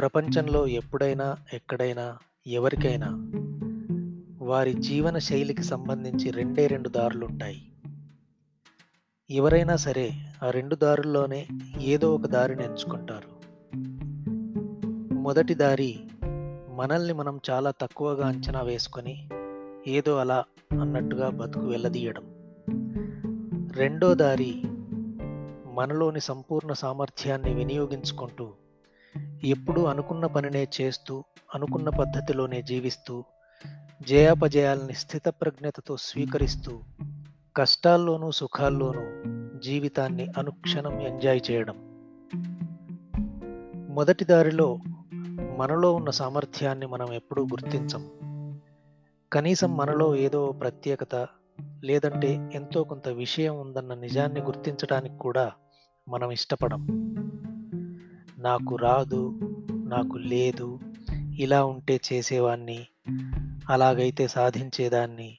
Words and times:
ప్రపంచంలో 0.00 0.60
ఎప్పుడైనా, 0.66 1.26
ఎక్కడైనా, 1.52 2.04
ఎవరికైనా 2.46 3.08
వారి 4.42 4.72
జీవన 4.74 5.16
శైలికి 5.18 5.64
సంబంధించి 5.64 6.30
రెండే 6.30 6.64
2 6.68 6.88
దారులుంటాయి. 6.88 7.60
ఎవరైనా 9.30 9.74
సరే 9.76 10.06
ఆ 10.42 10.50
2 10.50 10.76
దారుల్లోనే 10.76 11.40
ఏదో 11.80 12.08
ఒక 12.14 12.26
దారిని 12.26 12.64
ఎంచుకుంటారు. 12.64 13.30
మొదటి 15.18 15.54
దారి 15.54 15.92
మనల్ని 16.70 17.12
మనం 17.12 17.40
చాలా 17.50 17.72
తక్కువగా 17.82 18.26
అంచనా 18.26 18.62
వేసుకొని 18.62 19.14
ఏదో 19.86 20.14
అలా 20.16 20.40
అన్నట్టుగా 20.80 21.28
బతుకు 21.30 21.66
వెళ్ళదీయడం. 21.66 22.26
రెండో 23.72 24.10
దారి 24.14 24.52
మనలోని 25.74 26.20
సంపూర్ణ 26.20 26.72
సామర్థ్యాన్ని 26.72 27.54
వినియోగించుకుంటూ 27.54 28.48
ఎప్పుడూ 29.44 29.84
అనుకున్న 29.84 30.26
పనినే 30.26 30.68
చేస్తూ, 30.80 31.24
అనుకున్న 31.54 31.88
పద్ధతిలోనే 31.88 32.62
జీవిస్తూ, 32.62 33.24
జయాపజయాల్ని 34.02 34.92
స్థితప్రజ్ఞతతో 34.92 35.96
స్వీకరిస్తూ, 35.96 36.80
కష్టాల్లోనూ, 37.56 38.30
సుఖాల్లోనూ 38.30 39.02
జీవితాన్ని 39.58 40.28
అనుక్షణం 40.38 41.00
ఎంజాయ్ 41.00 41.40
చేయడం. 41.50 41.74
మొదటి 43.88 44.24
దారిలో 44.24 44.78
మనలో 45.56 45.94
ఉన్న 45.94 46.10
సామర్థ్యాన్ని 46.10 46.86
మనం 46.86 47.12
ఎప్పుడూ 47.12 47.44
గుర్తించం. 47.44 48.10
కనీసం 49.32 49.76
మనలో 49.76 50.16
ఏదో 50.16 50.52
ప్రత్యేకత 50.52 51.28
లేదంటే 51.84 52.50
ఎంతో 52.54 52.84
కొంత 52.84 53.08
విషయం 53.08 53.60
ఉందన్న 53.60 53.94
నిజాన్ని 53.94 54.40
గుర్తించడానికి 54.40 55.18
కూడా 55.18 55.52
మనం 56.08 56.30
ఇష్టపడం. 56.30 56.86
నాకు 58.40 58.76
రాదు, 58.76 59.40
నాకు 59.86 60.16
లేదు, 60.16 60.78
ఇలా 61.38 61.64
ఉంటే 61.64 62.00
చేసేవాన్ని 62.12 62.78
అలాగైతే 63.70 64.28
సాధించేదాన్ని. 64.28 65.38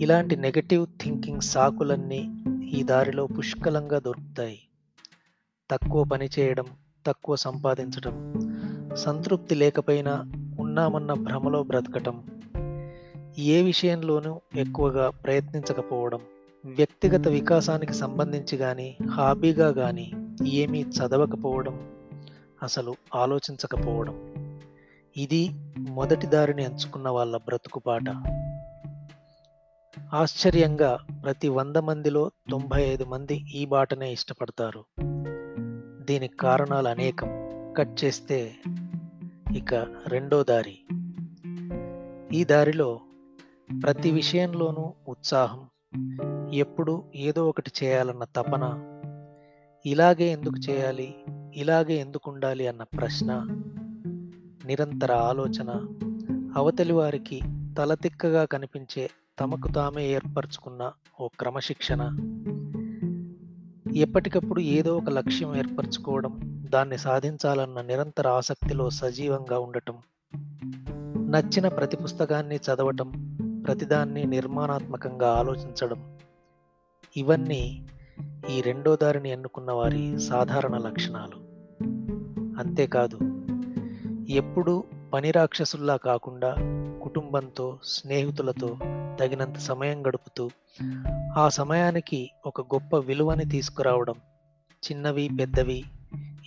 ఇలాంటి 0.00 0.36
నెగటివ్ 0.36 0.86
థింకింగ్ 1.02 1.40
సాకులన్నీ 1.40 2.20
ఈ 2.72 2.82
దారిలో 2.82 3.26
పుష్కలంగా 3.26 3.98
దొరుకుతాయి. 3.98 4.58
తక్కువ 5.70 6.04
పని 6.04 6.28
చేయడం, 6.38 6.66
తక్కువ 7.06 7.36
సంపాదించడం, 7.36 8.16
సంతృప్తి 8.94 9.54
లేకపోయినా 9.54 10.14
ఉన్నామన్న 10.60 11.12
భ్రమలో 11.12 11.62
బ్రతకటం, 11.62 12.16
ఏ 13.38 13.62
విషయంలోనూ 13.62 14.40
ఎక్కువగా 14.56 15.10
ప్రయత్నించకపోవడం, 15.10 16.20
వ్యక్తిగత 16.64 17.28
వికాసానికి 17.28 17.92
సంబంధించి 17.92 18.56
కానీ 18.56 18.96
హాబీగా 19.10 19.70
కానీ 19.72 20.08
ఏమీ 20.46 20.82
చదవకపోవడం, 20.82 21.90
అసలు 22.62 22.94
ఆలోచించకపోవడం. 23.14 24.34
ఇది 25.16 25.50
మొదటి 25.78 26.26
దారిని 26.26 26.64
ఎంచుకున్న 26.64 27.08
వాళ్ళ 27.08 27.36
బ్రతుకు 27.36 27.82
బాట. 27.86 28.08
ఆశ్చర్యంగా 30.14 30.98
ప్రతి 31.24 31.48
వంద 31.48 31.76
మందిలో 31.76 32.30
95 32.50 33.04
మంది 33.04 33.44
ఈ 33.54 33.64
బాటనే 33.64 34.12
ఇష్టపడతారు. 34.12 34.84
దీనికి 36.04 36.36
కారణాలు 36.36 36.88
అనేకం. 36.88 37.28
కట్ 37.76 38.04
చేస్తే 38.04 38.54
ఇక 39.56 39.74
రెండో 40.06 40.42
దారి. 40.42 40.78
ఈ 42.32 42.44
దారిలో 42.44 43.00
ప్రతి 43.82 44.10
విషయంలోనూ 44.10 44.92
ఉత్సాహం, 45.08 45.66
ఎప్పుడు 46.52 47.02
ఏదో 47.14 47.48
ఒకటి 47.48 47.70
చేయాలన్న 47.82 48.24
తపన, 48.24 48.91
ఇలాగే 49.84 50.26
ఎందుకు 50.28 50.58
చేయాలి, 50.70 51.06
ఇలాగే 51.56 51.94
ఎందుకుండాలి 51.94 52.66
అన్న 52.66 52.82
ప్రశ్న, 52.82 53.30
నిరంతర 54.66 55.12
ఆలోచన, 55.12 55.70
అవతలి 56.56 56.92
వారికి 56.92 57.38
తలతిక్కగా 57.78 58.44
కనిపించే 58.44 59.04
తమకు 59.40 59.68
తామే 59.72 60.04
ఏర్పరచుకున్న 60.08 60.92
ఓ 61.20 61.28
క్రమశిక్షణ, 61.40 62.02
ఎప్పటికప్పుడు 63.96 64.60
ఏదో 64.60 64.92
ఒక 64.96 65.10
లక్ష్యం 65.10 65.56
ఏర్పరచుకోవడం, 65.56 66.34
దాన్ని 66.70 66.98
సాధించాలన్న 66.98 67.80
నిరంతర 67.80 68.28
ఆసక్తిలో 68.28 68.86
సజీవంగా 68.90 69.58
ఉండటం, 69.58 69.98
నచ్చిన 71.30 71.68
ప్రతి 71.68 71.96
పుస్తకాన్ని 71.96 72.58
చదవటం, 72.68 73.10
ప్రతిదాన్ని 73.66 74.24
నిర్మాణాత్మకంగా 74.26 75.30
ఆలోచించడం, 75.32 76.00
ఇవన్నీ 77.16 77.62
ఈ 78.50 78.60
రెండో 78.60 78.96
దారిని 78.96 79.30
ఎన్నుకున్న 79.30 79.72
వారి 79.72 80.20
సాధారణ 80.20 80.76
లక్షణాలు. 80.78 81.38
అంతేకాదు 82.58 83.18
ఎప్పుడూ 84.30 84.84
పని 85.14 85.30
రాక్షసుల్లా 85.30 85.96
కాకుండా 85.96 86.50
కుటుంబంతో, 87.02 87.78
స్నేహితులతో 87.84 88.78
తగినంత 89.20 89.56
సమయం 89.56 90.06
గడుపుతూ, 90.06 90.50
ఆ 91.36 91.48
సమయానికి 91.48 92.30
ఒక 92.46 92.60
గొప్ప 92.60 92.96
విలువని 92.96 93.44
తీసుకురావడం, 93.44 94.14
చిన్నవి, 94.82 95.28
పెద్దవి 95.40 95.84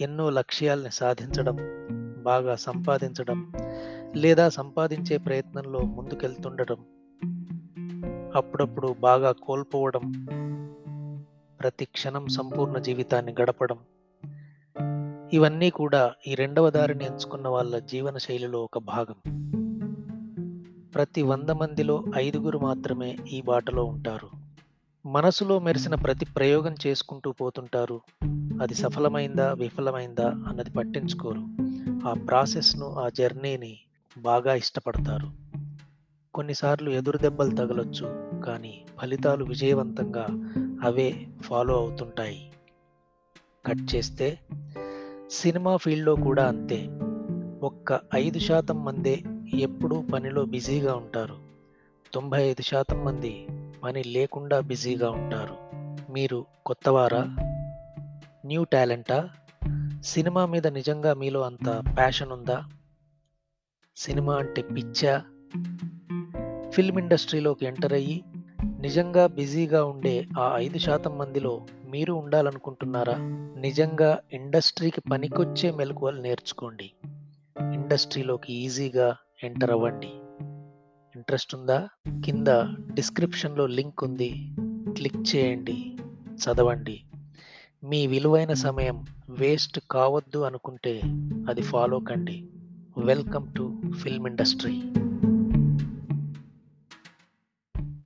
ఎన్నో 0.00 0.30
లక్ష్యాల్ని 0.30 0.90
సాధించడం, 0.90 1.58
బాగా 2.22 2.54
సంపాదించడం 2.56 3.52
లేదా 4.16 4.48
సంపాదించే 4.48 5.16
ప్రయత్నంలో 5.16 5.80
ముందుకెళ్తుండటం, 5.80 6.80
అప్పుడప్పుడు 8.34 8.96
బాగా 9.00 9.32
కోల్పోవడం, 9.32 10.04
ప్రతి 11.64 11.84
క్షణం 11.84 12.28
సంపూర్ణ 12.28 12.78
జీవితాన్ని 12.78 13.34
గడపడం, 13.40 13.78
ఇవన్నీ 15.32 15.70
కూడా 15.70 16.12
ఈ 16.26 16.34
రెండవ 16.34 16.70
దారిని 16.70 17.04
ఎంచుకున్న 17.04 17.48
వాళ్ళ 17.48 17.78
జీవన 17.78 18.18
శైలిలో 18.18 18.62
ఒక 18.62 18.78
భాగం. 18.78 19.14
ప్రతి 20.94 21.22
వంద 21.22 21.50
మందిలో 21.50 22.04
ఐదుగురు 22.16 22.58
మాత్రమే 22.58 23.16
ఈ 23.32 23.42
బాటలో 23.42 23.84
ఉంటారు. 23.84 24.28
మనసులో 25.06 25.58
మెరిసిన 25.58 25.94
ప్రతి 25.94 26.24
ప్రయోగం 26.24 26.74
చేసుకుంటూ 26.86 27.32
పోతుంటారు. 27.32 28.00
అది 28.60 28.74
సఫలమైందా, 28.74 29.52
విఫలమైందా 29.52 30.28
అన్నది 30.48 30.70
పట్టించుకోరు. 30.70 31.46
ఆ 32.08 32.14
ప్రాసెస్‌ను, 32.14 32.94
ఆ 32.94 33.08
జర్నీని 33.08 33.78
బాగా 34.18 34.54
ఇష్టపడతారు. 34.54 35.44
కొన్నిసార్లు 36.34 36.90
ఎదురు 36.90 37.18
దెబ్బలు 37.18 37.56
తగలొచ్చు. 37.56 38.24
కానీ 38.46 38.84
ఫలితాలు 39.02 39.44
విజయవంతంగా 39.44 40.26
అవే 40.84 41.26
ఫాలో 41.42 41.76
అవుతుంటాయి. 41.76 42.52
కట్ 43.66 43.94
చేస్తే 43.94 44.38
సినిమా 45.30 45.76
ఫీల్డ్‌లో 45.76 46.16
కూడా 46.16 46.48
అంతే. 46.48 46.88
ఒక్క 47.66 48.00
ఐదు 48.14 48.38
శాతం 48.38 48.84
మందే 48.84 49.22
ఎప్పుడూ 49.54 50.02
పనిలో 50.02 50.44
బిజీగా 50.44 50.96
ఉంటారు. 50.96 51.36
95% 52.14 53.04
మంది 53.04 53.48
పని 53.84 54.02
లేకుండా 54.02 54.60
బిజీగా 54.60 55.10
ఉంటారు. 55.10 55.56
మీరు 56.12 56.46
కొత్తవారా? 56.66 57.36
న్యూ 58.46 58.64
టాలెంటా? 58.64 59.30
సినిమా 60.02 60.46
మీద 60.46 60.66
నిజంగా 60.66 61.14
మీలో 61.14 61.40
అంత 61.40 61.84
ప్యాషన్ 61.96 62.32
ఉందా? 62.32 62.64
సినిమా 63.96 64.36
అంటే 64.36 64.62
పిచ్చా? 64.62 65.22
ఫిల్మ్ 66.70 66.98
ఇండస్ట్రీలోకి 66.98 67.66
ఎంటర్ 67.66 67.92
అయ్యి 67.92 68.24
నిజంగా 68.84 69.26
బిజీగా 69.26 69.84
ఉండే 69.84 70.26
ఆ 70.38 70.52
ఐదు 70.58 70.78
శాతం 70.78 71.18
మందిలో 71.18 71.66
మీరు 71.90 72.12
ఉండాలనుకుంటున్నారా? 72.12 73.14
నిజంగా 73.60 74.18
ఇండస్ట్రీకి 74.32 75.00
పనికొచ్చే 75.00 75.70
మెలకువలు 75.70 76.20
నేర్చుకోండి. 76.20 76.90
ఇండస్ట్రీలోకి 77.74 78.52
ఈజీగా 78.52 79.16
ఎంటర్ 79.44 79.70
అవ్వండి. 79.70 80.06
ఇంట్రెస్ట్ 81.16 81.54
ఉందా? 81.54 81.88
కింద 82.24 82.46
డిస్క్రిప్షన్‌లో 82.94 83.66
లింక్ 83.66 84.04
ఉంది. 84.04 84.54
క్లిక్ 84.96 85.36
చేయండి. 85.36 85.96
చదవండి. 86.34 87.00
మీ 87.84 88.06
విలువైన 88.06 88.52
సమయం 88.52 89.04
వేస్ట్ 89.30 89.80
కావద్దు 89.90 90.38
అనుకుంటే 90.38 91.00
అది 91.48 91.62
ఫాలో 91.62 92.00
కండి. 92.00 92.48
Welcome 92.98 93.54
to 93.56 93.82
film 94.02 94.26
industry. 94.26 94.80